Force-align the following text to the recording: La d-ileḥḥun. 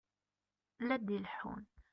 La 0.81 0.97
d-ileḥḥun. 1.05 1.63